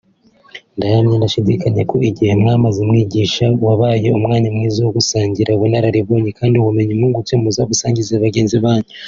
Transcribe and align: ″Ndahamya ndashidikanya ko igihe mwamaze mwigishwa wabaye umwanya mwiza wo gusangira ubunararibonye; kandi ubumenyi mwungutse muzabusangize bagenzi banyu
″Ndahamya 0.77 1.15
ndashidikanya 1.17 1.81
ko 1.89 1.95
igihe 2.09 2.31
mwamaze 2.41 2.79
mwigishwa 2.89 3.45
wabaye 3.67 4.07
umwanya 4.17 4.49
mwiza 4.55 4.79
wo 4.85 4.91
gusangira 4.97 5.49
ubunararibonye; 5.53 6.29
kandi 6.39 6.55
ubumenyi 6.57 6.93
mwungutse 6.99 7.33
muzabusangize 7.41 8.13
bagenzi 8.25 8.57
banyu 8.65 8.89